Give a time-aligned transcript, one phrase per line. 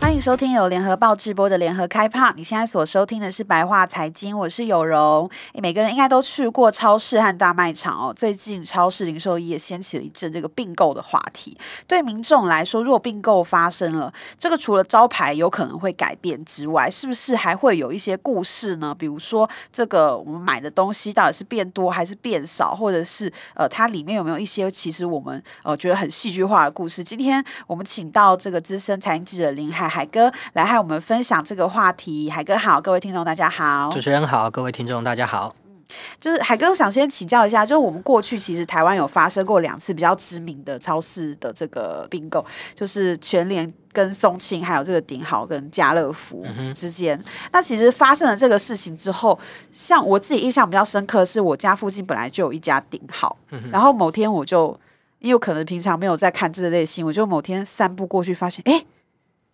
[0.00, 5.30] 欢迎收听由联合报直播的联合开趴，你现在所收听的是白话财经，我是有容。
[5.54, 8.12] 每个人应该都去过超市和大卖场哦。
[8.12, 11.56] 最近超市零售业掀起了一阵这个并购的话题。
[11.86, 18.94] 对民众来说，如果并购发生了，这个除了招牌有可能会改变之外，是不是还会有一些故事呢？
[18.98, 27.04] 比如说，这个我们买的东西到底是变多还是变少，或者是呃，它里面有没有一些其实我们呃觉得很戏剧化的故事？
[27.04, 35.54] 今天我们请到这个资深财经记者林海海哥来和我们分享这个话题，海哥好，各位听众大家好，主持人好，各位听众大家好。
[35.66, 35.84] 嗯，
[36.18, 42.44] 就是海哥，我想先请教一下，就是我们过去其实台湾有发生过两次比较知名的超市的这个并购，
[42.74, 47.18] 就是全联跟松庆，还有这个鼎好跟家乐福之间。
[47.18, 49.38] 嗯、那其实发生了这个事情之后，
[49.72, 54.78] 像我自己印象比较深刻，是我家附近本来就有一家鼎好，嗯、然后某天我就
[55.18, 58.72] 因为可能平常没有在看这类新闻，我就某天散步过去，发现哎。
[58.72, 58.86] 诶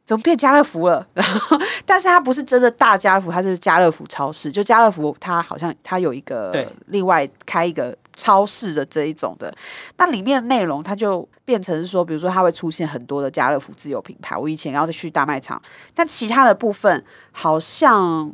[0.06, 1.04] 怎么变家乐福了？
[1.12, 4.50] 然后，但是它不是真的大家乐福，它是家乐福超市。
[4.52, 9.52] 就家乐福，它好像它有一个另外开一个超市的这一种的。
[9.98, 14.36] 那里面的内容，它就变成说，比如说它会出现很多的家乐福自有品牌。
[14.36, 15.60] 我以前要去大卖场，
[15.92, 18.32] 但其他的部分好像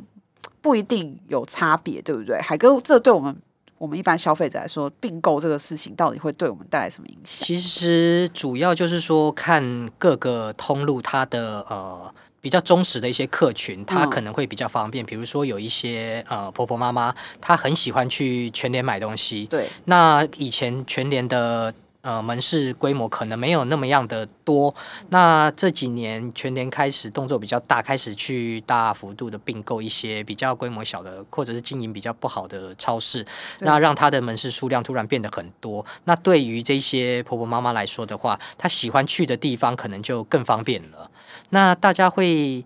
[0.61, 2.39] 不一定有差别，对不对？
[2.39, 3.35] 海哥，这对我们。
[3.83, 7.45] 我们一般消费者来说，并购这个事情到底会对我们带来什么影响？
[7.45, 15.03] 其实主要就是说，看各个通路它的呃比较忠实的一些客群，它可能会比较方便。
[15.03, 19.47] 嗯、比如说有一些呃婆婆妈妈，她很喜欢去全联买东西。
[19.47, 21.73] 对，那以前全联的。
[22.03, 24.75] 呃，门市规模可能没有那么样的多。
[25.07, 33.25] 那这几年全年开始动作比较大，开始去大幅度的并购一些比较规模小的，或者是经营比较不好的超市，
[33.59, 35.85] 那让它的门市数量突然变得很多。
[36.03, 41.09] 那对于这些婆婆妈妈来说的话，她喜欢去的地方可能就更方便了。
[41.51, 42.65] 那大家会。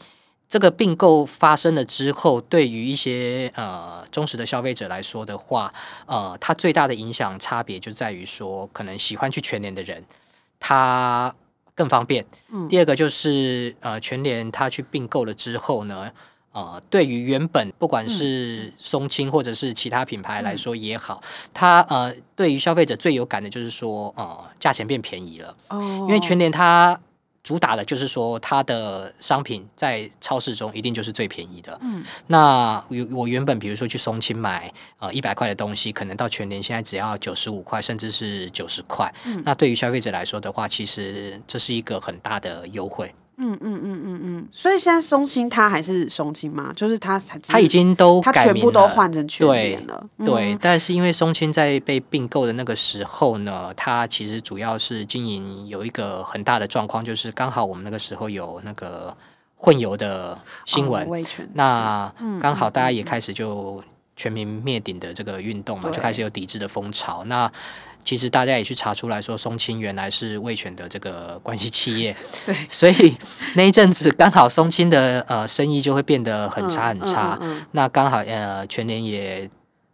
[0.49, 5.73] 这个并购发生了之后，对于一些呃忠实的消费者来说的话，
[6.05, 10.05] 呃，它最大的影响差别就在于说，可能喜欢去全联的人，
[10.57, 11.35] 他
[11.75, 12.25] 更方便。
[12.49, 12.67] 嗯。
[12.69, 16.09] 第二个就是呃，全联他去并购了之后呢，
[16.53, 21.21] 呃，对于原本不管是松青或者是其他品牌来说也好，
[21.53, 25.57] 它呃，对于消费者最有感的就是说，呃，价钱变便宜了。
[25.67, 26.05] 哦。
[26.07, 26.97] 因为全联它。
[27.47, 31.79] 主打的就是说，它的商品在超市中一定就是最便宜的。
[31.81, 34.69] 嗯，那我我原本比如说去松青买
[34.99, 39.09] 呃一百块的东西，可能到全联现在只要九十五块，甚至是九十块。
[39.23, 43.09] 嗯，那对于消费者来说的话，其实这是一个很大的优惠。
[43.39, 46.73] 嗯嗯嗯嗯嗯，所以现在松青他还是松青吗？
[46.75, 50.03] 就是他才它已经都改名了，它全部都换成全联了。
[50.17, 59.15] 对，对嗯、但是因为松青在被并购的那个时候呢，他其实主要是经营有一个很大的状况，就是刚好我们那个时候有那个
[59.55, 62.11] 混油的新闻，哦、那
[62.41, 63.83] 刚好大家也开始就
[64.17, 67.23] 全民灭顶的这个运动嘛，就开始有抵制的风潮。
[67.25, 67.49] 那
[68.03, 73.15] 其实大家也去查出来说，松青原来是味全的这个关系企业， 对， 所以
[73.55, 77.37] 那一阵子刚好松青的呃生意就会变得很差很差。
[77.41, 79.49] 嗯嗯嗯、那刚好呃全年也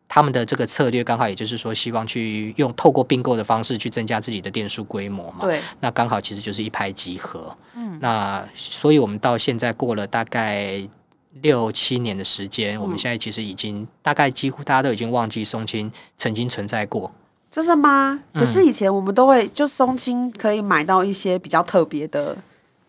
[0.07, 5.45] 他们的这个策略刚好也就是说希望去用透过并购的方式去增加自己的店数规模嘛。
[5.45, 7.57] 对，那刚好其实就是一拍即合。
[7.75, 10.87] 嗯，那所以我们到现在过了大概
[11.41, 17.11] 六七年的时间，嗯、我们现在其实已经大概几乎大家都已经忘记松青曾经存在过。
[17.49, 18.19] 真的吗？
[18.33, 22.35] 可是以前我们都会就松青可以买到一些比较特别的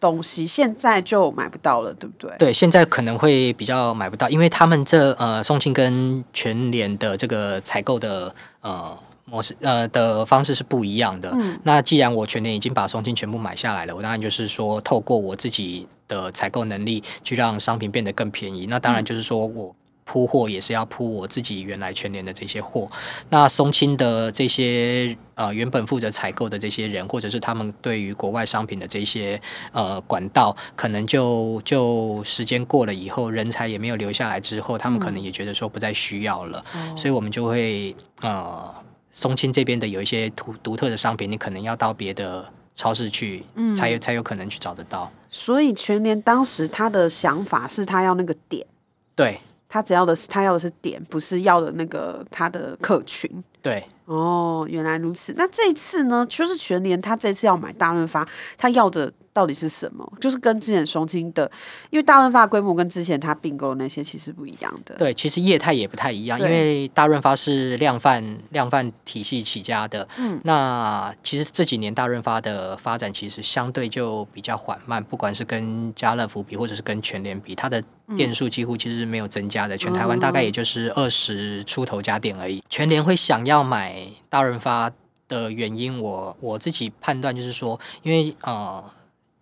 [0.00, 2.34] 东西，现在就买不到了，对不对？
[2.38, 11.30] 对，现在可能会比较买不到，因为他们这呃松青跟全联的这个采购的呃模式呃的方式是不一样的。
[11.34, 18.66] 嗯，那既然我全年已经把松青全部买下来了，我当然就是说透过我自己的采购能力去让商品变得更便宜。
[18.66, 19.74] 那当然就是说我。
[20.06, 22.86] 铺货也是要铺我自己原来全年的这些货，
[23.30, 29.40] 那松青的这些呃原本负责采购的这些人，或者是他们对于国外商品的这些
[29.72, 38.74] 呃管道，可能就就时间过了以后，人才也没有留下来之后，他们可能也觉得说不再需要了，嗯、所以我们就会呃
[39.14, 45.10] 松青这边的有一些独独特的商品，你可能要到别的超市去，嗯、才有才有可能去找得到。
[45.30, 48.66] 所以全联当时他的想法是他要那个点，
[49.14, 49.40] 对。
[49.66, 53.28] 他只要的是他要的是点，不是要的那个他的客群。
[53.60, 55.34] 对，哦，原来如此。
[55.36, 58.24] 那这次呢，就是全联他这次要买大润发，
[58.56, 60.10] 他要的到底是什么？
[60.20, 61.50] 就是跟之前松青的，
[61.90, 64.94] 因为大润发规模跟之前他并购那些其实不一样的。
[64.94, 70.06] 对，其实业态也不太一样，因为大润发是量贩量贩体系起家的。
[70.18, 77.82] 嗯，那其实这几年大润发的发展其实相对就比较缓慢，不管是跟家乐福比，或者是跟全联比，它的
[78.16, 79.76] 店数几乎其实是没有增加的。
[79.76, 82.62] 全台湾大概也就是二十出头家店而已。
[82.68, 84.92] 全联会想要买大润发
[85.26, 88.84] 的原因，我我自己判断就是说，因为呃。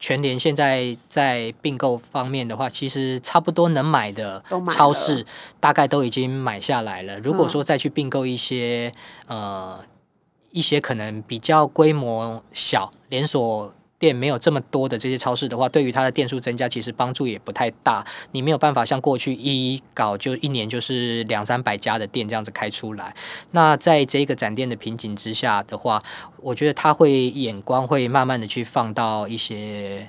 [0.02, 5.24] 全联现在在并购方面的话，其实差不多能买的超市
[5.60, 7.20] 大概都已经买下来了。
[7.20, 8.92] 如果说再去并购一些
[9.28, 9.84] 呃
[10.50, 13.72] 一些可能比较规模小连锁。
[14.02, 18.04] 店没有这么多的这些超市的话，对于它的店数增加，其实帮助也不太大。
[18.32, 23.14] 你没有办法像过去一搞就一年就是两三百家的店这样子开出来。
[23.52, 26.02] 那在这个展店的瓶颈之下的话，
[26.38, 30.08] 我觉得他会眼光会慢慢的去放到一些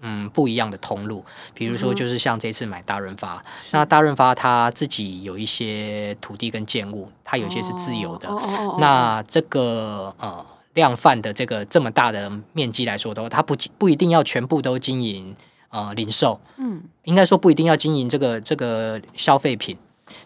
[0.00, 1.22] 嗯不一样的通路，
[1.52, 8.30] 比如说就是像这次买大润发，嗯、那大润发他自己有一些土地跟建物，他有些是自由的。
[8.30, 10.46] 哦、那这个呃。
[10.76, 15.34] 量贩的这个这么大的面积来说的话，它不不一定要全部都经营
[15.70, 19.76] 呃零售，嗯，应该说不一定要经营这个这个消费品。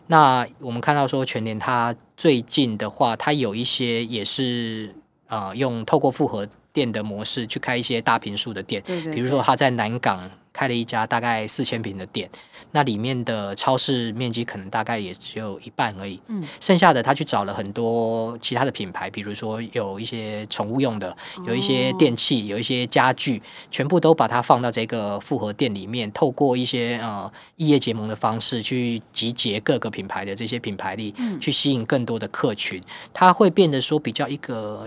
[0.08, 4.92] 那我们看到说全联它最近的话，它有一些也是
[5.28, 10.30] 呃用透过复合店的模式去开一些大平数的店，对对对，比如说他在南港。
[10.52, 12.28] 开了一家大概四千平的店，
[12.72, 16.20] 那里面的超市面积可能大概也只有一半而已。
[16.26, 23.40] 嗯，剩下的他去找了很多其他的品牌，比如说有一些宠物用的，有一些电器，有一些家具，
[23.70, 32.82] 全部都把它放到这个复合店里面，透过一些呃异业结盟的方式去集结各个品牌的这些品牌力，去吸引更多的客群。
[33.14, 34.84] 它会变得说比较一个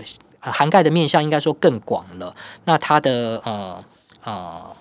[0.50, 2.34] 涵盖的面向应该说更广了。
[2.64, 3.84] 那它的呃
[4.24, 4.76] 呃。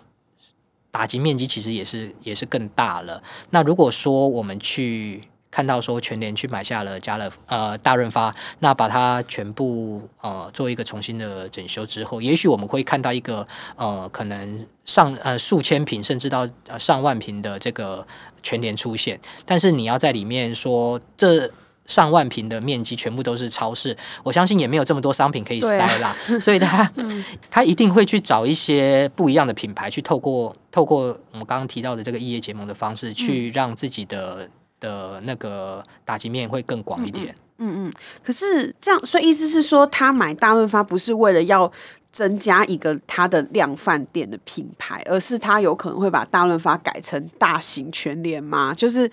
[0.95, 3.24] 打击面积其实也是也是更大了。
[3.50, 18.06] 那如果说我们去看到说全联去买下了家乐呃大润发，那把它全部呃做一个重新的整修之后，也许我们会看到一个呃可能上呃数千平甚至到上万平的这个
[18.44, 19.19] 全联出现。
[19.48, 21.50] 但是你要在里面说这。
[21.85, 34.50] 上万平的面积全部都是超市，我相信也没有这么多商品可以塞啦，啊、所以他、 嗯、他一定会去找一些不一样的品牌，去透过透过我们刚刚提到的这个异业结盟的方式，去让自己的
[34.80, 37.35] 的那个打击面会更广一点。
[37.57, 37.94] 嗯嗯。
[38.24, 41.69] 可是这样，所以意思是说，他买大润发不是为了要
[42.13, 48.74] 增加一个他的量贩店的品牌，而是他有可能会把大润发改成大型全联吗？
[48.74, 49.12] 就是。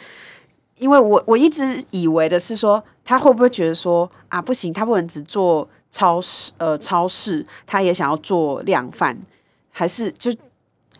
[0.80, 9.16] 因为我我一直以为的是说，他会不会觉得说啊，不行，他不能只做超市，呃，超市，他也想要做量贩，
[9.70, 10.32] 还是就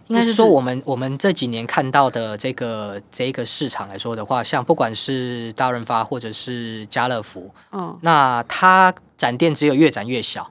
[0.09, 10.51] 应该是说，我们我们这几年看到的这个这个市场来说的话，像不管是大润发或者是家乐福，嗯，那他展店只有越展越小。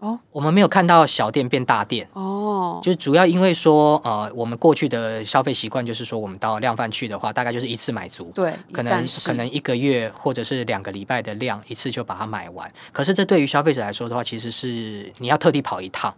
[0.00, 2.08] 哦，我们没有看到小店变大店。
[2.14, 12.70] 哦，就是主要因为说，呃，我们过去的消费习惯就是说，我们到量贩去的话，大概就是一次买足，对，可能可能一个月或者是两个礼拜的量，一次就把它买完。
[12.92, 16.12] 可是这对于消费者来说的话，其实是你要特地跑一趟。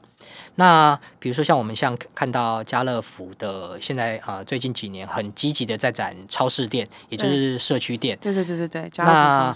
[0.56, 8.18] 那比如说像我们像看到家乐福的现在啊、呃，最近几年很积极的在展超市店，也就是社区店。
[8.20, 8.90] 对对对对对。
[8.99, 9.54] 那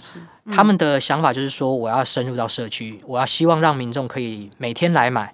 [0.51, 5.33] 他们的想法就是说，我要深入到社区，我要希望让民众可以每天来买。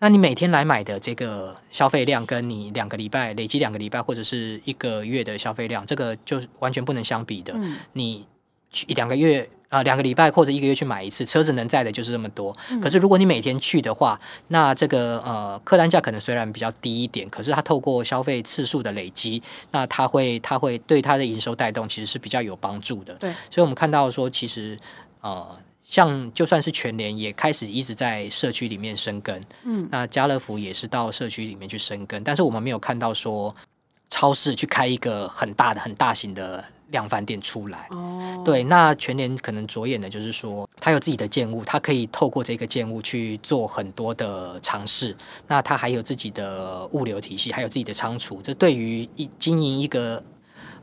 [0.00, 7.52] 那你每天来买的这个消费量，跟你两个礼拜累积两个礼拜或者是一个月的消费量，这个就完全不能相比的。
[7.56, 8.26] 嗯、你
[8.70, 9.48] 去两个月。
[9.74, 12.56] 啊，两个礼拜或者一个月去买一次，车子能载的就是这么多。
[12.70, 23.14] 嗯、可是如果你每天去的话，那这个呃客单价可能虽然比较低一点，可是它透过消费次数的累积，那它会它会对它的营收带动其实是比较有帮助的。
[23.14, 24.78] 对，所以我们看到说，其实
[25.22, 33.52] 呃像就算是全联也开始一直在社区里面生根，嗯，那家乐福也是到社区里面去生根，但是我们没有看到说
[34.08, 36.64] 超市去开一个很大的很大型的。
[36.94, 45.14] 量贩店出来，哦，对，那全年可能着眼的就是说，他有自己的建物，他可以透过这个建物去做很多的尝试。
[45.48, 50.22] 那他还有自己的物流体系，还有自己的仓储，这对于一经营一个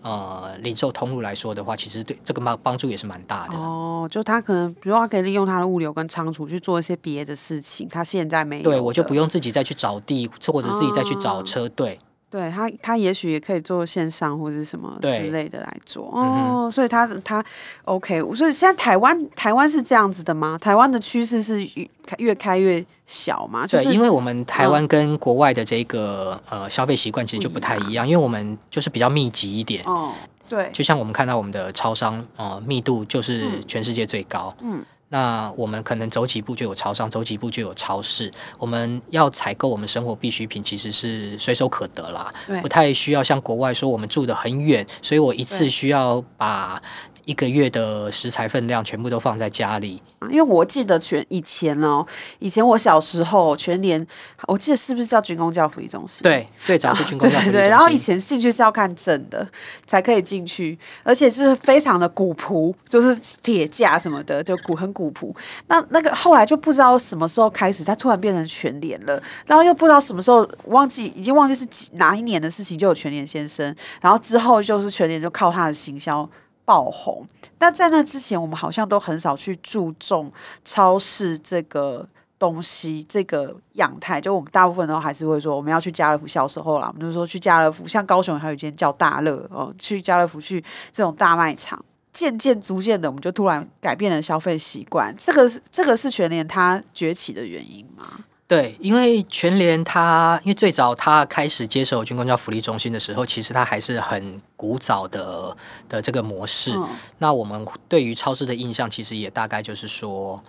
[0.01, 3.55] 呃零售通路来说的话，其实对这个帮帮助也是蛮大的。
[3.55, 8.63] 哦，就他可能，比如说他可以利用他的物流跟仓储去做一些别的事情，他现在没有。
[8.63, 11.97] 对，我就不用自己再去找地，或者自己再去找车队。
[12.01, 16.69] 哦对他，他也许也可以做线上或者什么之类的来做对哦。
[16.71, 17.43] 所以他他
[17.83, 20.57] OK，所以现在台湾台湾是这样子的吗？
[20.61, 23.67] 台湾的趋势是越越开越小吗？
[23.67, 29.83] 就是对，因为我们台湾跟国外的这个、嗯、呃消费习惯其实就不太一样，因为我们就是比较密集一点。
[29.85, 30.13] 哦，
[30.47, 34.55] 对，就像我们看到我们的超商呃密度就是全世界最高。
[34.61, 34.81] 嗯。
[35.11, 38.31] 嗯那我们可能走几步就有超商，走几步就有超市。
[38.57, 46.81] 我们要采购我们生活必需品，其实是随手可得啦，不太需要像国外说我们住得很远，所以我一次需要把。
[47.25, 52.05] 一个月的食材分量全部都放在家里，因为我记得全以前哦，
[52.39, 54.05] 以前我小时候全联，
[54.47, 56.21] 我记得是不是叫军工教福利中心？
[56.23, 57.61] 对，最早是 军工教福利中心。
[57.61, 59.47] 对，然后以前进去是要看证的
[59.85, 65.35] 才可以进去，而且是非常的古朴，就是铁架什么的，就古很古朴。
[65.67, 76.27] 那那个后来就不知道什么时候开始，它突然变成全联了，然后又不知道什么时候忘记，已经忘记是几哪一年的事情，就有全联先生，然后之后就是全联就靠他的行销。
[76.71, 77.27] 爆红，
[77.59, 80.31] 那在那之前，我们好像都很少去注重
[80.63, 82.07] 超市这个
[82.39, 84.21] 东西，这个样态。
[84.21, 86.25] 就我们大部分都还是会说，我们要去家乐福。
[86.25, 90.63] 小时候啦，我们就说去家乐福，像高雄还有一间叫大乐哦，去家乐福去
[90.93, 91.83] 这种大卖场。
[92.13, 95.13] 渐渐逐渐的，我们就突然改变了消费习惯。
[95.17, 98.23] 这个是这个是全联它崛起的原因吗？
[98.51, 105.55] 对，因为全联它，因为最早它开始接手军公教福利中心的时候，其实它还是很古早的
[105.87, 106.73] 的这个模式。
[106.73, 106.85] 嗯、
[107.19, 110.43] 那我们对于超市的印象，其实也大概就是说，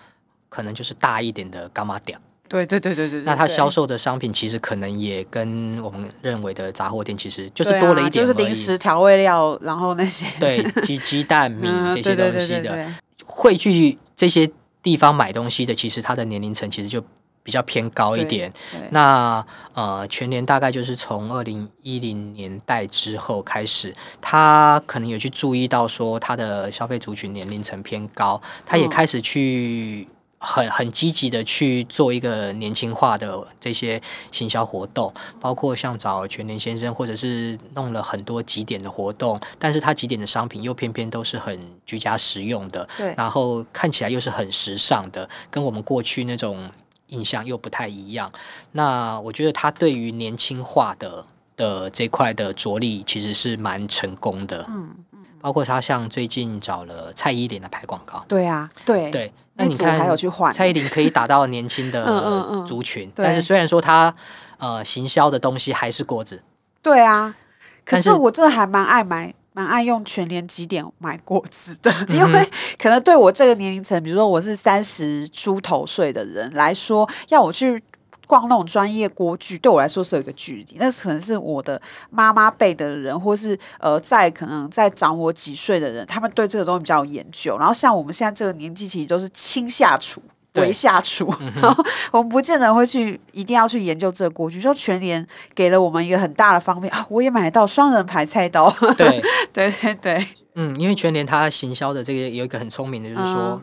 [0.48, 2.18] 可能就是大一点的伽马店。
[2.48, 3.20] 对对对对对。
[3.20, 12.92] 那它销售的商品，其实可能也跟我们认为的杂货店，其实就是多了一点、啊，就是零食、调味料，然后那些对鸡鸡蛋 米这些东西的，
[13.24, 14.50] 会去这些
[14.82, 17.00] 地方买东西的，其实它的年龄层其实就。
[17.42, 18.52] 比较偏高一点，
[18.90, 19.44] 那
[19.74, 30.06] 呃，全联大概就是从二零一零年代之后开始，他可能有去注意到说他的消费族群年龄层偏高，他也开始去
[30.38, 46.70] 很很积极的去做一个年轻化的这些行销活动，包括像找全年先生，或者是弄了很多几点的活动，但是他几点的商品又偏偏都是很居家实用的，对，然后看起来又是很时尚的，跟我们过去那种。
[47.12, 48.32] 印象又不太一样，
[48.72, 51.24] 那我觉得他对于年轻化的
[51.56, 54.64] 的这块的着力其实是蛮成功的。
[54.68, 58.24] 嗯嗯，包括他像最近找了蔡依林来拍广告。
[58.26, 59.32] 对啊，对对。
[59.54, 62.02] 那你看，还有去换蔡依林可以打到年轻的
[62.66, 64.12] 族群，但是虽然说他
[64.56, 66.42] 呃行销的东西还是果子。
[66.80, 67.36] 对啊，
[67.84, 69.34] 可是我真的还蛮爱买。
[69.52, 77.82] 蛮爱用全年几点买果子的， 因为可能对我这个年龄层，比如说我是三十出头岁的人来说，要我去
[78.26, 80.76] 逛那种专业锅具，对我来说是有一个距离。
[80.78, 87.58] 那可能是我的妈妈辈的人，或是呃，在可能在长我几岁的人，他们对这个东西比较有研究。
[87.58, 90.22] 然后像我们现在这个年纪，其实都是轻下厨。
[90.60, 91.32] 为下厨，
[91.62, 94.60] 然后我们不见得会去，一定要去研究这个锅具。
[94.60, 98.70] 说全联给了我们一个很大的方便啊，我也买得到双人牌菜刀。
[98.98, 103.62] 对 对对对，嗯，因为全联它行销的这个有一个很聪明的，就是说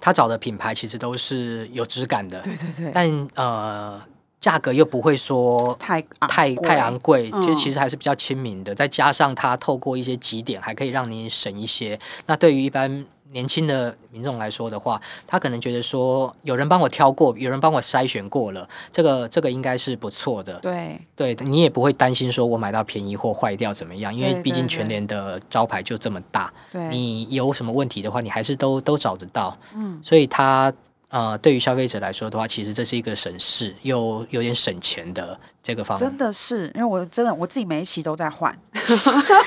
[0.00, 4.02] 他找的品牌其实都是有质感的，对对对，但呃
[4.40, 8.74] 价格又不会说太太太昂贵，就其实还是比较亲民的。
[8.74, 11.96] 再加上它透过一些几点，还可以让你省一些。
[12.26, 13.06] 那对于一般。
[13.32, 20.58] 年轻的民众来说的话，他可能觉得说有人帮我挑过，有人帮我筛选过了，这个这个应该是不错的。
[20.60, 29.56] 对，对你也不会担心说我买到便宜货坏掉怎么样，因为毕竟全联的招牌就这么大，对你有什么问题的话，你还是都都找得到。
[29.74, 30.72] 嗯，所以他。
[31.08, 36.08] 呃，对于消费者来说的话，其实这是一个省事又有点省钱的这个方面。
[36.08, 38.52] 真的是，因为我真的我自己每一期都在换，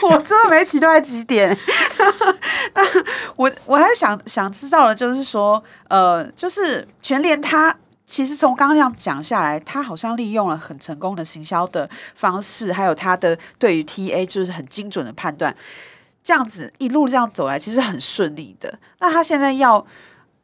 [0.09, 1.55] 我真的每一期都在集点。
[2.73, 2.81] 那
[3.35, 7.75] 我我还想想知道的，就是说，呃，就是全联它
[8.05, 15.53] 其实从刚刚这样讲下来，它好像利用了很成功的行销的方式，还有它的对于 TA 就是很精准的判断，
[16.23, 18.79] 这样子一路这样走来，其实很顺利的。
[18.99, 19.85] 那他现在要。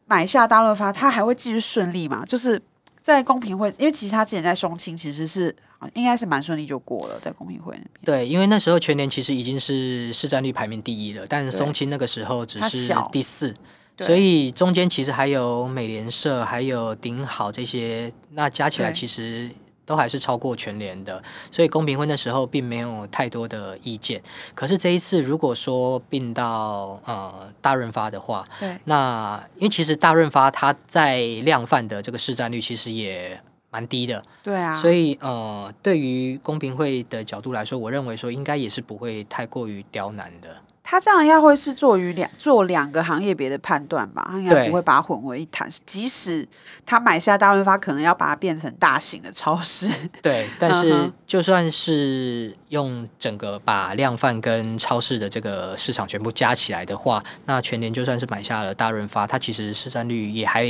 [0.05, 2.23] 买下大润发，它还会继续顺利吗？
[2.25, 2.61] 就是
[3.01, 5.55] 在公平会，因为其实他之前在松青其实是
[5.93, 7.89] 应该是蛮顺利就过了，在公平会那边。
[8.03, 13.53] 对，因为那时候全年其实已经是市占率排名第一了，但是松青那个时候只是第四，
[13.99, 19.49] 所以中间其实还有美联社、还有顶好这些，那加起来其实。
[19.85, 24.21] 都还是超过全联的，所以公平会那时候并没有太多的意见。
[24.53, 33.39] 可是这一次，如果说并到呃大润发的话，对，那因为其实大润发它在量贩的这个市占率其实也
[33.69, 34.23] 蛮低的。
[34.43, 40.57] 对啊，所以呃，对于公平会的角度来说，我认为说应该也是不会太过于刁难的。
[40.87, 45.67] 他这样应该会是做于两做两个行业别的判断吧，他应该不会把它混为一谈。
[45.85, 46.47] 即使
[46.85, 49.89] 他买下大润发，可能要把它变成大型的超市。
[50.21, 60.65] 对， 但是就算是用整个把量贩跟超市的这个市场全部加起来的话，那全年就算是买下了大润发，它其实市占率也还。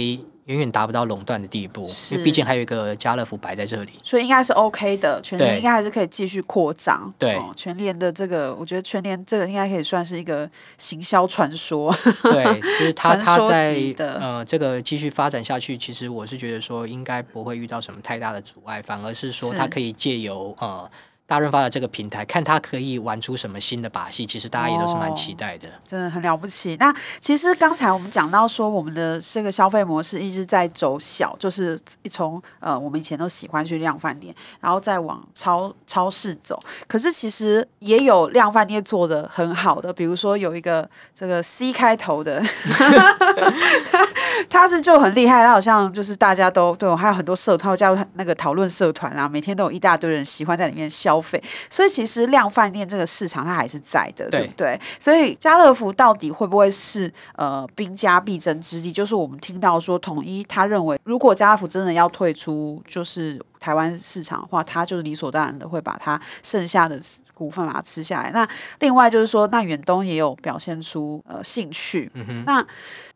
[0.46, 5.20] 远远达不到垄断的地步，因为毕竟还有一个家乐福摆在这里，所以应该是 OK 的。
[5.22, 7.12] 全联应该还是可以继续扩张。
[7.18, 10.48] 对，哦、全联的这个，我觉得全联这个应该可以算是一个
[10.78, 11.92] 行销传说。
[12.22, 20.90] 对， 就是他他在呃这个继续发展下去，其实我是觉得说应该不会遇到什么太大的阻碍，反而是说他可以借由呃。
[21.27, 25.67] 大润发的这个平台，看他可以玩出什么新的把戏，其实大家也都是蛮期待的。
[25.67, 26.75] 哦，真的很了不起。
[26.79, 31.79] 那其实刚才我们讲到说，我们的这个消费模式一直在走小，就是
[32.10, 36.62] 从呃我们以前都喜欢去量贩店，然后再往超超市走。
[36.88, 42.39] 可是其实也有量贩店做的很好的，比如说有一个这个 C 开头的，
[43.89, 44.05] 他
[44.50, 50.89] 他是就很厉害，他好像就是大家都对我还有很多社团加入那个讨论社团啊，每天都有一大堆人喜欢在里面。
[50.96, 54.80] 消费，所以其实量饭店这个市场它还是在的，对，对不对？
[55.00, 58.92] 所以家乐福到底会不会是呃兵家必争之地？
[58.92, 67.02] 就是我们听到说统一他认为，如果家乐福真的要退出就是台湾市场的话，他就是理所当然的会把它剩下的
[67.34, 68.30] 股份把它吃下来。
[68.32, 68.48] 那
[68.80, 72.12] 另外就是说，那远东也有表现出呃兴趣。
[72.14, 72.64] 嗯，那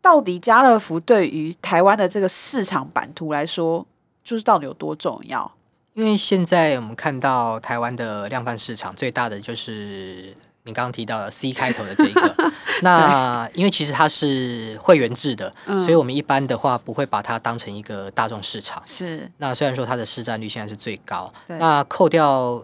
[0.01, 3.85] 到底家乐福对于台湾的这个市场版图来说，
[4.23, 5.51] 就是到底有多重要？
[5.93, 12.35] 因为现在我们看到台湾的量贩市场最大的就是你刚刚提到的 C 开头的这一个，
[12.81, 18.81] 那因为其实它是会员制的，嗯，所以我们一般的话不会把它当成一个大众市场。
[18.85, 22.63] 是，那虽然说它的市占率现在是最高，那扣掉。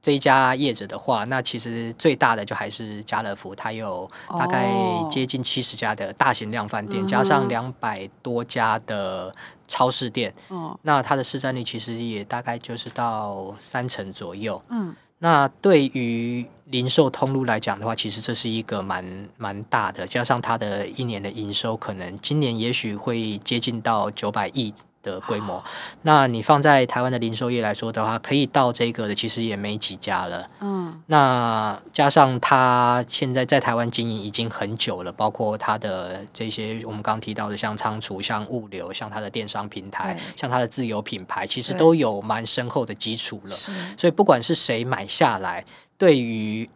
[0.00, 4.08] 这一家业者的话，那其实最大的就还是家乐福，它有
[4.38, 4.72] 大概
[5.10, 9.34] 接近七十家的大型量饭店，加上两百多家的
[9.66, 10.78] 超市店，哦。
[10.82, 14.62] 那它的市占率其实也大概就是到三成左右。
[14.70, 24.74] 嗯，那对于零售通路来讲的话，其实这是一个蛮蛮大的，加上它的一年的营收，可能今年也许会接近到九百亿。
[25.00, 25.62] 的规模，
[26.02, 30.44] 那你放在台湾的零售业来说的话，可以到这个的其实也没几家了。
[30.60, 43.50] 嗯，那加上它现在在台湾经营已经很久了，包括它的这些我们刚刚提到的，像仓储、像物流、像它的电商平台、像它的自有品牌，其实都有蛮深厚的基础了。
[43.96, 45.64] 所以不管是谁买下来，
[45.98, 46.70] 对于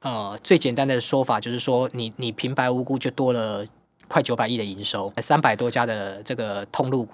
[0.00, 3.66] 呃最简单的说法就是说，你你平白无故就多了
[4.08, 7.08] 快九百亿的营收，三百多家的这个通路。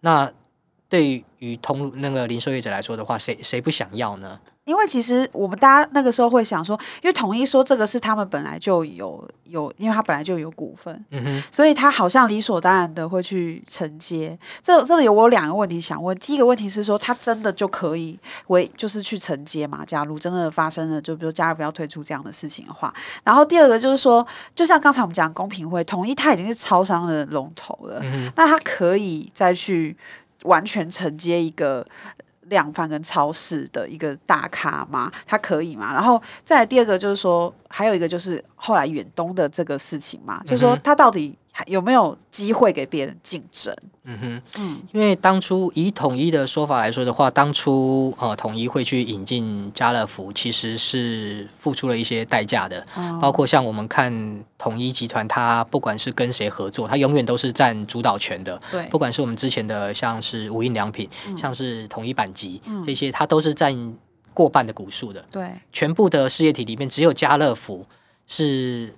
[0.00, 0.30] 那
[0.88, 4.38] 对于通那个零售业者来说的话，谁谁不想要呢？
[4.68, 14.38] 因为其实我们大家那个时候会想说，因为统一说这个是他们本来就有有，因为他本来就有股份，嗯哼，所以他好像理所当然的会去承接。
[14.62, 19.82] 这这里有我有两个问题想问，第一个问题是说，他真的就可以为就是去承接嘛？
[19.86, 22.92] 假如真的发生了，就比如家乐福要推出这样的事情的话，
[23.24, 29.96] 然后第二个就是说，就像刚才我们讲公平会，统一他已经是超商的龙头了，嗯，那他可以再去
[30.42, 31.82] 完全承接一个。
[32.48, 35.10] 量贩跟超市的一个大咖吗？
[35.26, 35.92] 他可以吗？
[35.94, 41.36] 然后再来第二个就是说，还有一个就是后来远东的这个事情嘛，就是说他到底。
[41.66, 43.74] 有没有机会给别人竞争？
[44.04, 58.58] 嗯哼，嗯，因为当初以统一的说法来说的话，当初呃统一会去引进家乐福，其实是付出了一些代价的，哦、包括像我们看统一集团，它不管是跟谁合作，它永远都是占主导权的。
[58.70, 63.94] 对，不管是我们之前的像是无印良品，嗯、像是统一板级、嗯、这些，它都是占
[64.32, 65.22] 过半的股数的。
[65.30, 67.84] 对，全部的事业体里面，只有家乐福
[68.26, 68.94] 是。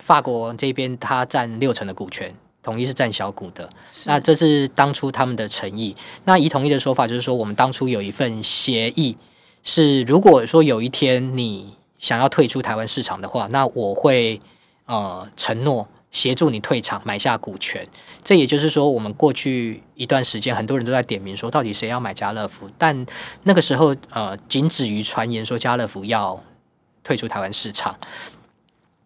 [0.00, 3.68] 法国这边他占六成的股权，统一是占小股的。
[4.06, 5.94] 那这是当初他们的诚意。
[6.24, 9.16] 那以统一的说法就是说，我们当初有一份协议，
[9.62, 14.40] 是如果说有一天你想要退出台湾市场的话，那我会
[14.86, 17.86] 呃承诺协助你退场，买下股权。
[18.24, 22.70] 这也就是说，我们过去一段时间很多人都在点名说，到底谁要买家乐福？
[22.78, 23.06] 但
[23.42, 26.42] 那个时候呃，仅止于传言说家乐福要
[27.04, 27.94] 退出台湾市场。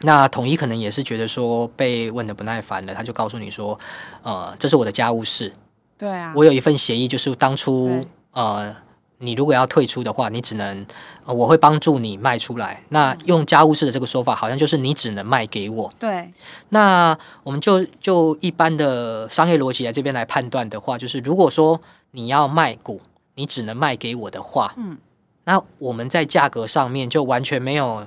[0.03, 3.79] 那统一可能也是觉得说被问的不耐烦了，他就告诉你说，
[4.23, 5.53] 呃，这是我的家务事。
[5.97, 8.75] 对啊，我有一份协议，就是当初呃，
[9.19, 10.85] 你如果要退出的话，你只能，
[11.25, 12.83] 呃，我会帮助你卖出来。
[12.89, 15.93] 那用家务事的这个说法，好像就是你只能卖给我。
[16.01, 16.33] 对。
[16.71, 23.01] 那我们就就一般的商业逻辑来这边来判断的话，就是如果说你要卖股，
[23.37, 24.99] 你只能卖给我的话，嗯，
[25.45, 28.05] 那我们在价格上面就完全没有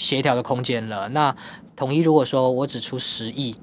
[0.00, 1.06] 协调的空间了。
[1.10, 1.34] 那
[1.76, 3.54] 统一如果说我只出十亿，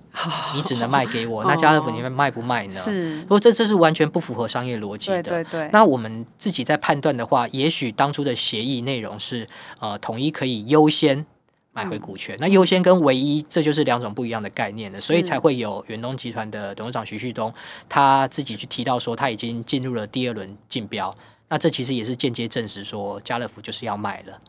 [0.55, 2.73] 你只能卖给我， 那家乐福你们卖不卖呢？
[2.73, 5.21] 是，如果这这是完全不符合商业逻辑的。
[5.23, 5.69] 对对对。
[5.73, 9.47] 那我们自己在判断的话，也许当初的协议内容是，
[9.79, 11.25] 呃，统一可以优先
[11.73, 12.35] 买回股权。
[12.37, 17.53] 嗯、那优先跟唯一，这就是两种不一样的概念了，所以才会有远东集团的董事长徐旭东
[17.87, 21.15] 他自己去提到说，他已经进入了第二轮竞标。
[21.49, 24.39] 那这其实也是间接证实说，家乐福就是要卖了，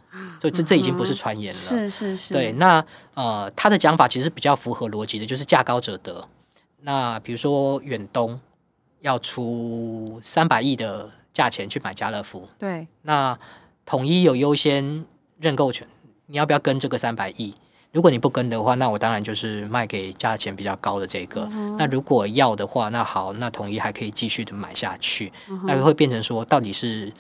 [0.41, 1.59] 所以这这已经不是传言了。
[1.61, 2.35] 是是是。
[2.35, 2.85] 对，那
[3.15, 6.27] 呃，他的讲法其实比较符合逻辑的，就是价高者得。
[6.81, 8.41] 那比如说远东
[9.01, 12.89] 要出三百亿的价钱去买家乐福，对。
[13.03, 13.39] 那
[13.87, 15.05] 统一有优先
[15.41, 15.87] 认购权，
[16.27, 17.55] 你要不要跟这个三百亿？
[17.91, 21.47] 如果你不跟的话，那我当然就是卖给价钱比较高的这个。
[21.47, 21.77] Uh.
[21.79, 25.33] 那如果要的话，那好，那统一还可以继续的买下去。
[25.49, 25.61] Uh.
[25.65, 27.11] 那会变成说，到底是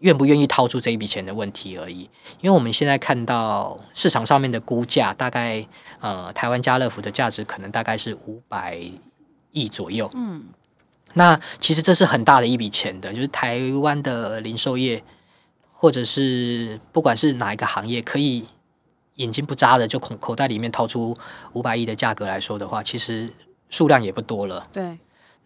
[0.00, 2.10] 愿不愿意掏出这一笔钱的问题而已。
[2.40, 5.64] 因为我们现在看到市场上面的估价，大概
[6.00, 8.80] 呃，台湾家乐福的价值可能大概是五百
[9.52, 10.10] 亿左右。
[10.12, 10.46] 嗯，
[11.14, 15.04] 那其实这是很大的一笔钱的，就是台湾的零售业，
[15.72, 18.44] 或者是不管是哪一个行业，可以。
[19.16, 21.16] 眼睛不眨的就口口袋里面掏出
[21.52, 23.30] 五百亿的价格来说的话，其实
[23.68, 24.66] 数量也不多了。
[24.72, 24.98] 对。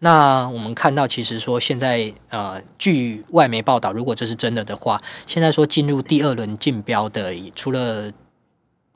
[0.03, 8.11] 那我们看到，其实说现在呃，据外媒报道，如果这是真的的话，现在说进入第二轮竞标的，除了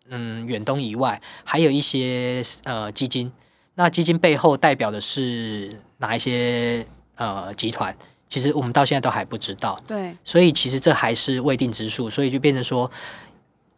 [0.10, 3.32] 嗯远东以外，还有一些呃基金。
[3.76, 7.96] 那基金背后代表的是哪一些呃集团？
[8.28, 9.80] 其实我们到现在都还不知道。
[9.88, 10.18] 对。
[10.24, 12.90] 所以其实这还是未定之数，所以就变成说。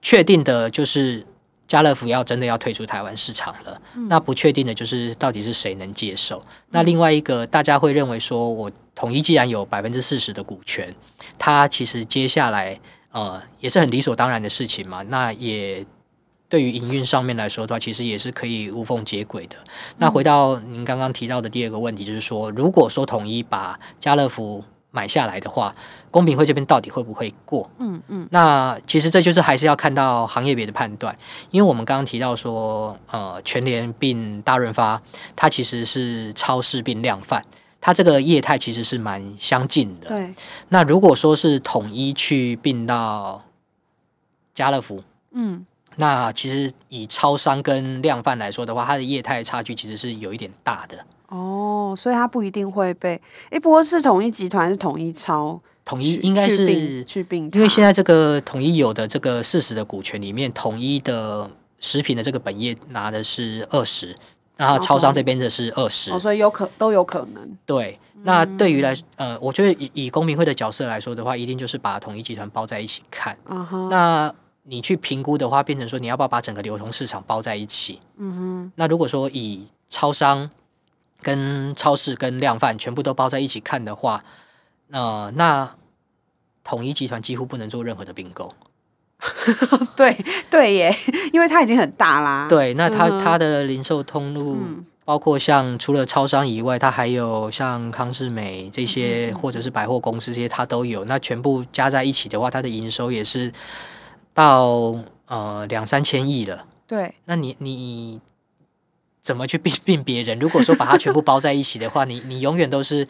[0.07, 1.25] 确定的就是
[1.67, 6.41] 家乐福要真的要退出台湾市场了，嗯，那不确定的就是到底是谁能接受。
[6.69, 10.95] 那另外一个，大家会认为说，我统一既然有百分之四十的股权，
[11.37, 12.79] 它其实接下来
[13.11, 15.03] 呃也是很理所当然的事情嘛。
[15.09, 15.85] 那也
[16.47, 19.57] 对于营运上面来说的话，其实也是可以无缝接轨的。
[19.97, 24.63] 那回到您刚刚提到的第二个问题，就是说，如果说统一把家乐福
[24.97, 25.75] 买下来的话，
[26.09, 27.69] 公平会这边到底会不会过？
[27.77, 31.15] 嗯嗯，那其实这就是还是要看到行业别的判断，
[31.51, 34.99] 因为我们刚刚提到说，呃，全联并大润发，
[35.35, 37.45] 它其实是超市并量贩，
[37.79, 40.07] 它这个业态其实是蛮相近的。
[40.07, 40.33] 对，
[40.69, 43.43] 那如果说是统一去并到
[44.55, 45.63] 家乐福，嗯，
[45.97, 51.05] 那其实以超商跟量贩来说的话，它的业态差距其实是有一点大的。
[51.29, 64.15] 哦，所以它不一定会被，哎，不过是统一集团是统一超，统一应该是去并，因为现在这个统一有的这个四十的股权里面，统一的食品的这个本业拿的是二十，
[64.55, 67.57] 然后超商这边的是二十，哦，所以有可都有可能。
[67.65, 73.37] 对，那对于来，呃，我觉得以以公民会的角色来说的话，一定就是把统一集团包在一起看。
[73.49, 77.99] 嗯哼，那你去评估的话，变成说你要不要把整个流通市场包在一起？
[78.17, 80.49] 嗯哼，那如果说以超商。
[81.21, 84.23] 跟超市跟量贩全部都包在一起看的话，
[84.91, 85.75] 呃，那
[86.63, 88.53] 统一集团几乎不能做任何的并购。
[89.97, 90.95] 对对耶，
[91.33, 92.47] 因为它已经很大啦。
[92.47, 94.59] 对，那它它的零售通路，
[95.03, 101.03] 包括像除了超商以外，它还有像康是美这些，或者是百货公司这些，它都有。
[101.05, 103.51] 那全部加在一起的话，它的营收也是
[104.33, 106.65] 到呃两三千亿了。
[106.85, 108.21] 对，那你你。
[109.27, 110.39] 怎么去并并别人？
[110.39, 113.05] 如果说把它全部包在一起的话，你 你永远都是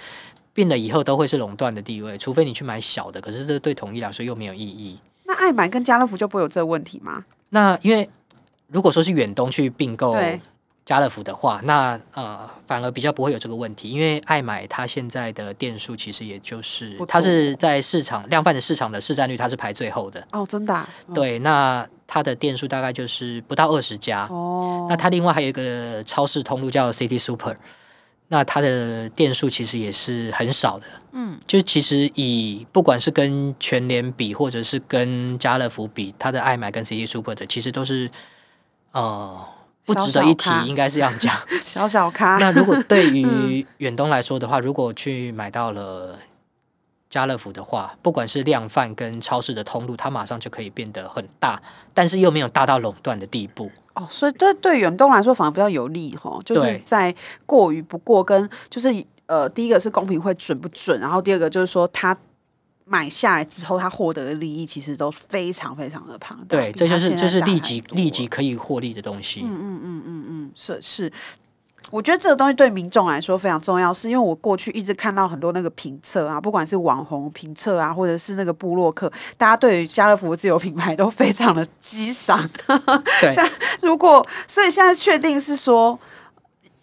[0.51, 3.21] 并了以后都会是垄断的地位，除非你去买小的。
[3.21, 4.97] 可是这对统一来说又没有意义。
[5.25, 7.23] 那爱买跟家乐福就不会有这个问题吗？
[7.49, 8.09] 那因为
[8.67, 10.17] 如果说是远东去并购
[10.87, 20.27] 家乐福的话，那呃反而比较不会有这个问题，因为爱买它现在的店数其实也就是它是在市场量贩的市场的市占率，它是排最后的。
[20.31, 20.89] 哦，真的啊？
[21.05, 21.13] 哦。
[21.13, 21.87] 对，那。
[22.09, 24.87] 它的店数大概就是不到二十家哦。
[24.89, 27.57] 那它另外还有一个超市通路叫 City Super，
[28.29, 30.85] 那它的店数其实也是很少的。
[31.11, 38.09] 嗯，就其实以不管是跟全联比，或者是跟家乐福比，它的爱买跟 City Super 的其实都是
[38.93, 39.45] 呃
[39.87, 41.35] 不值得一提，应该是这样讲。
[41.65, 42.37] 小小咖。
[42.39, 46.19] 那如果对于远东来说的话，如果去买到了。
[47.09, 51.59] 家乐福的话，不管是量贩跟超市的通路，它马上就可以变得很大，
[51.93, 53.71] 但是又没有大到垄断的地步。
[53.93, 58.93] 哦，所以这对远东来说反而比较有利哈，就是在过与不过跟就是
[59.25, 62.15] 呃，第一个是公平会准不准，然后第二个就是说他
[62.87, 66.57] 买下来之后，他获得的利益其实都非常非常的庞大。
[66.57, 69.41] 对，这就是这是立即立即可以获利的东西。
[69.43, 71.11] 嗯嗯嗯嗯嗯，是是。
[71.89, 82.37] 我觉得这个东西对民众来说非常重要，是因为我过去一直看到很多那个评测啊，不管是网红评测啊，或者是那个部落客，大家对于家乐福的自有品牌都非常的激赏。
[83.21, 83.49] 对， 但
[83.81, 85.97] 如果所以现在确定是说，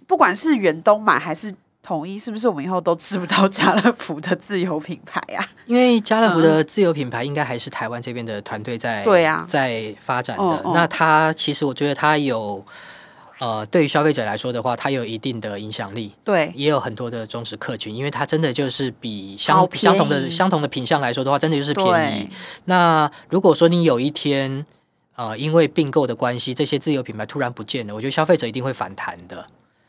[0.07, 5.47] 不管是远东买还是统一，是不是我们以后都吃不到家乐福的自有品牌啊？
[5.67, 10.43] 因为家乐福的自有品牌应该还是台湾这边的团队在对啊在发展的。
[10.43, 12.65] 哦哦、那它其实我觉得它有。
[13.41, 22.29] 呃，对于消费者来说的话，它有一定的影响力，对，也有很多的忠实客群，因为它真的就是比相相同的相同的品相来说的话，真的就是便宜。
[22.67, 24.65] 那如果说你有一天，
[25.17, 29.45] 呃，因为并购的关系，这些自有品牌突然不见了，我觉得消费者一定会反弹的。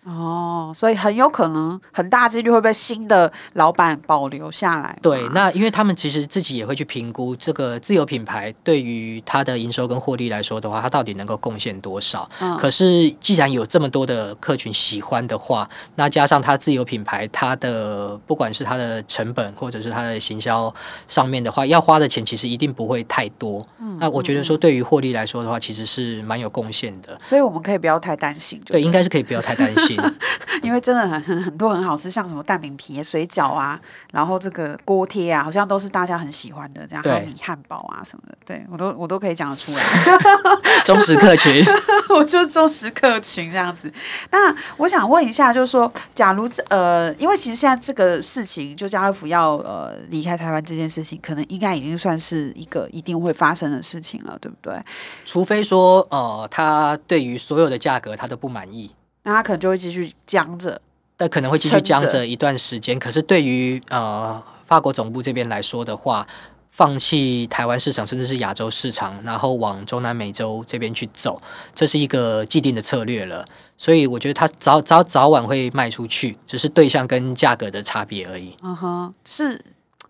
[0.06, 4.98] 哦，所以很有可能很大几率会被新的老板保留下来。
[5.02, 12.30] 对，那因为他们其实自己也会去评估这个自有品牌对于它的营收跟获利来说的话，它到底能够贡献多少。
[12.40, 12.56] 嗯。
[12.58, 20.72] 可是既然有这么多的客群喜欢的话，那加上它自有品牌，它的不管是它的成本或者是它的行销
[21.08, 23.66] 上面的话，要花的钱其实一定不会太多。
[23.80, 23.98] 嗯。
[24.00, 27.20] 那我觉得说对于获利来说的话，其实是蛮有贡献的。
[27.26, 28.62] 所以我们可以不要太担心。
[28.64, 29.95] 对，应该是可以不要太担心。
[30.62, 33.80] 因为真的很很很多很好吃，像什么蛋饼皮、水饺啊，
[34.12, 36.86] 然后这个锅贴啊，好像都是大家很喜欢的。
[36.88, 39.84] 这样还有米汉堡啊什么的，对我都我都可以讲得出来。
[40.86, 41.64] 忠实客群，
[42.10, 43.92] 我就是忠实客群这样子。
[44.32, 54.80] 那我想问一下，就是说，假如呃，因为其实现在这个事情，就家乐福要呃离开台湾这件事情，可能应该已经算是一个一定会发生的事情了，对不对？
[55.26, 58.92] 除非说呃，他对于所有的价格他都不满意。
[59.26, 60.80] 那他可能就会继续僵着，
[61.18, 62.98] 但可能会继续僵着一段时间。
[63.00, 66.26] 可是对于呃法国总部这边来说的话，
[66.70, 71.42] 放弃台湾市场甚至是亚洲市场，然后往中南美洲这边去走，
[71.74, 73.44] 这是一个既定的策略了。
[73.78, 78.56] 所以我觉得他早早早晚会卖出去，只是对象跟价格的差别而已。
[78.62, 79.60] 嗯哼，是。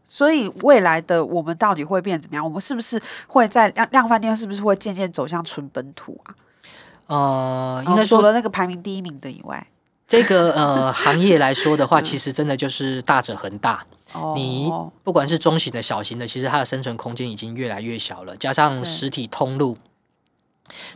[0.03, 2.43] 所以未来的我们到底会变怎么样？
[2.43, 4.35] 我们是不是会在量量饭店？
[4.35, 6.33] 是不是会渐渐走向纯本土啊？
[7.07, 9.67] 呃，应该说、哦、除了那个排名第一名的以外，
[10.07, 13.85] 这个呃行业来说的话， 其实真的就是大者恒大。
[14.13, 14.71] 哦、你
[15.03, 18.37] 不管是中型的、小型的，其实它的生存空间已经越来越小了。
[18.37, 19.77] 加上实体通路，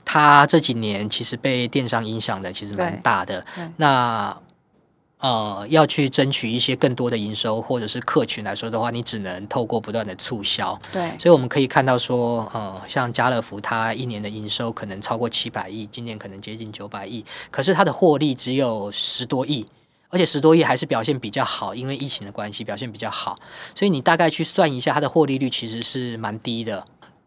[0.05, 3.45] 它这几年其实被电商影响的其实蛮大的。
[3.77, 4.37] 那
[5.19, 10.79] 呃，要去争取一些更多的营收或者是客群来说的话，你只能透过不断的促销。
[10.93, 19.67] 对，所以我们可以看到说，呃，像家乐福，它一年的营收可能超过七百亿，今年可能接近九百亿，可是它的获利只有十多亿，
[20.07, 23.37] 而且十多亿还是表现比较好，因为疫情的关系表现比较好，
[23.75, 26.85] 所以你大概去算一下，它的获利率其实是蛮低的。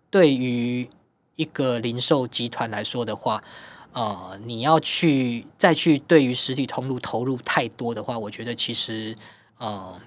[0.08, 0.88] 对于
[1.36, 3.44] 一个零售集团来说的话。
[3.92, 9.16] 呃，你要去再去对于实体通路投入太多的话，我觉得其实
[9.58, 10.00] 呃，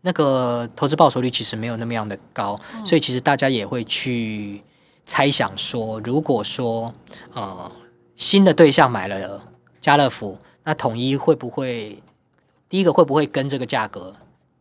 [0.00, 4.62] 那个投资报酬率其实没有那么样的高，嗯、所以其实大家也会去
[5.04, 6.92] 猜想说，如果说
[7.34, 7.70] 呃
[8.16, 9.40] 新的对象买了
[9.80, 12.02] 家乐福，那统一会不会
[12.68, 14.14] 第一个会不会跟这个价格？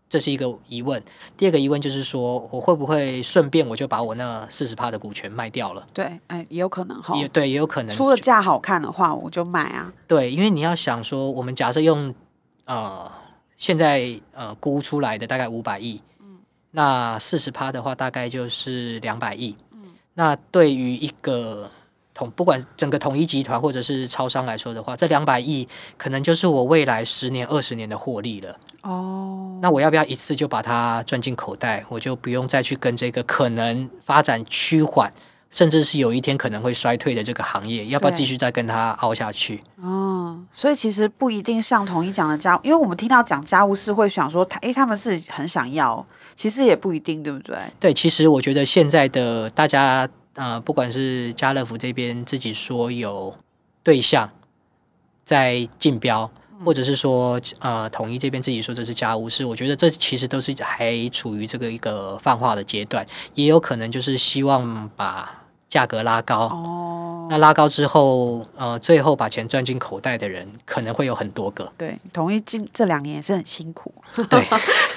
[0.09, 1.01] 这是一个疑问。
[1.35, 5.85] 第二个疑问就是说，我会不会顺便我就把我那四十趴的股权卖掉了？
[5.93, 7.15] 对，哎，也有可能哈。
[7.17, 7.95] 也对，也有可能。
[7.95, 9.91] 出了价好看的话，我就买啊。
[10.07, 12.13] 对，因为你要想说，我们假设用
[12.65, 13.11] 呃
[13.57, 16.37] 现在呃估出来的大概五百亿，嗯，
[16.71, 19.81] 那四十趴的话大概就是两百亿，嗯，
[20.13, 21.69] 那对于一个
[22.17, 28.55] 统不管整个统一集团或者是超商来说的话，这两百亿可能就是我未来十年、二十年的获利了。
[28.81, 31.85] 哦，那我要不要一次就把它赚进口袋？
[31.89, 35.11] 我就不用再去跟这个可能发展趋缓，
[35.51, 39.59] 甚至是有一天可能会衰退的这个行业，要不要继续再跟它熬下去？
[39.81, 47.57] 哦，所以其实不一定像统一讲的家，因为我们听到讲家务事会想说，他诶，他们是很想要，其实也不一定，对不对？
[47.79, 53.35] 对，其实我觉得现在的大家，呃，不管是家乐福这边自己说有
[53.83, 54.31] 对象
[55.25, 56.31] 在竞标。
[56.65, 66.47] 或者是说，呃，统一这边自己说这是家务事，我觉得这其实都是还处于这个一个泛化的阶段，也有可能就是希望把价格拉高。
[66.47, 71.71] 哦，那拉高之后，呃，最后把钱赚进口袋的人可能会有很多个。
[71.77, 73.93] 对，统一近这两年也是很辛苦。
[74.27, 74.43] 对，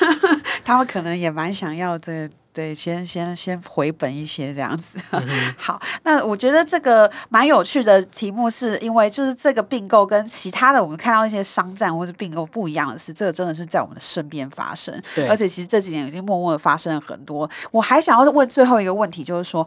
[0.70, 2.30] 他们可能也蛮想要这。
[2.52, 4.98] 对，先先先回本一些这样子。
[5.12, 5.24] 嗯、
[5.56, 14.92] 好，那我觉得这个蛮有趣的题目，是因为就是这个并购跟其他的我们看到一些商战或者并购不一样的是，这个真的是在我们的身边发生。
[15.14, 17.48] 对，而且其实这几年已经默默的发生了很多。
[17.70, 19.64] 我还想要问最后一个问题，就是说，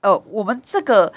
[0.00, 1.12] 呃，我们这个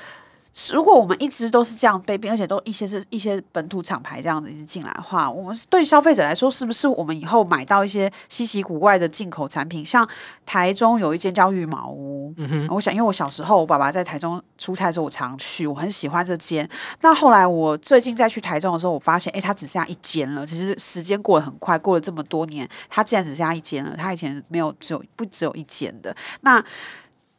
[0.74, 9.86] 如果我们一直都是这样被并，而且都一些是一些本土厂牌这样子一直进来的话，我们对消费者来说，是不是我们以后买到一些稀奇古怪的进口产品？
[9.86, 10.08] 像
[10.46, 16.68] 台中有一间叫羽毛屋，嗯哼，我想因为我小时候我爸爸在台中出差的时候，我常去，我很喜欢这间。
[17.02, 20.46] 那后来我最近再去台中的时候，我发现，哎，它只剩下一间了。
[20.46, 23.96] 其实时间过得很快，过了这么多年，它竟然只剩下一间了。
[23.96, 26.64] 它以前没有只有不只有一间的那。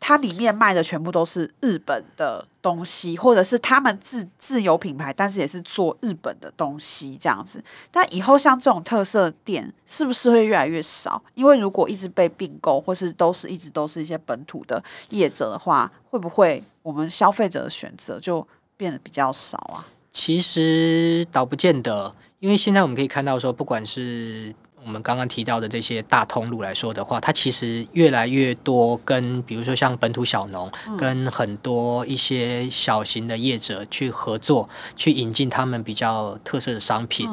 [0.01, 7.63] 它里面卖的全部都是日本的东西，或者是他们自自有品牌，但是也是做日本的东西这样子。
[7.91, 11.23] 但以后像这种特色店，是不是会越来越少？
[11.35, 19.87] 因为如果一直被并购，或是都是一直都是一些本土的业者的话，会不会我们消费者的选择就变得比较少啊？
[20.13, 24.55] 其实倒不见得，因为现在我们可以看到说，不管是
[24.89, 37.29] 我们刚刚提到的这些大通路来说的话，它其实越来越多跟比如说像本土小农，跟很多一些小型的业者去合作，去引进他们比较特色的商品。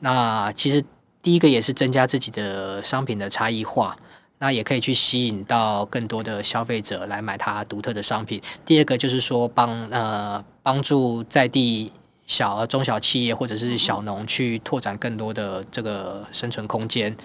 [0.00, 0.84] 那其实
[1.22, 3.96] 第一个也是增加自己的商品的差异化，
[4.38, 8.38] 那也可以去吸引到更多的消费者来买它独特的商品。
[8.66, 11.90] 第二个就是说帮呃帮助在地。
[12.28, 17.16] 小中小企业或者是小农去拓展更多的这个生存空间，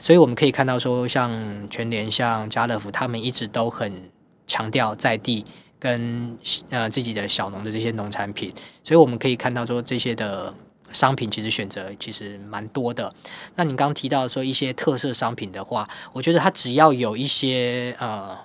[0.00, 1.30] 所以我们可以看到说，像
[1.70, 4.10] 全联、像家乐福，他们一直都很
[4.48, 5.46] 强调在地
[5.78, 6.36] 跟
[6.70, 10.52] 呃自己的小农的这些农产品，所以我们可以看到说，这些的
[10.90, 13.14] 商品其实选择其实蛮多的。
[13.54, 18.36] 那你刚刚提到说一些特色商品的话，我觉得它只要有一些呃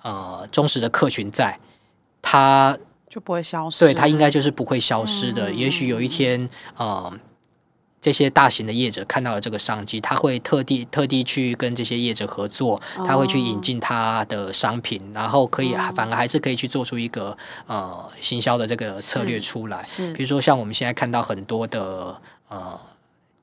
[0.00, 1.60] 呃忠实的客群在，
[2.22, 2.78] 它。
[3.14, 5.48] 就不会消失，对，它应该就是不会消失的。
[5.48, 7.12] 嗯、也许有一天，呃，
[8.00, 19.80] 这些大型的业者看到了这个商机，他会特地特地去跟这些业者合作，他会去引进他的商品，哦、然后可以、嗯、反而还是可以去做出一个呃行销的这个策略出来。
[19.84, 22.76] 是，比如说像我们现在看到很多的呃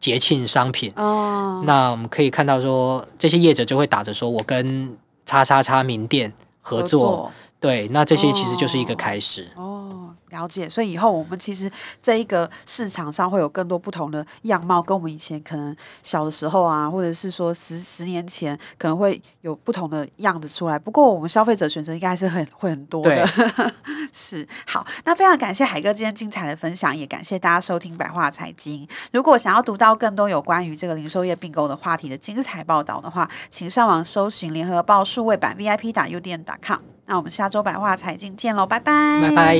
[0.02, 7.08] 节庆商品，哦，那我们可以看到说这些业者就会打着说我跟叉叉叉名店合作。
[7.08, 7.32] 合作
[7.62, 9.48] 对，那这些其实就是一个开始。
[9.56, 10.68] 哦，哦，了解。
[10.68, 11.72] 所以以后我们其实
[12.02, 20.80] 这一个市场上会有更多不同的样貌，跟我们以前可能小的时候啊，或者是说十十年前可能会有不同的样子出来。
[20.80, 23.30] 不过我们消费者选择应该还是很会很多的。
[24.12, 28.88] 是，好，那非常感谢海哥今天精彩的分享，也感谢大家收听百话财经。
[29.14, 36.80] 如果想要读到更多有关于这个零售业并购的话题的精彩报道的话，请上网搜寻联合报数位版 VIP 打 UDN 打 com。
[37.12, 39.58] 那我们下周百话财经见喽，拜拜，拜拜。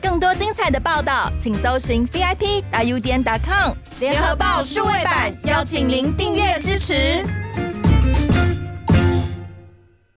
[0.00, 7.26] 更多精彩的报道，请搜寻 VIP 大 UDN.com 联合报数位版，邀请您订阅支持。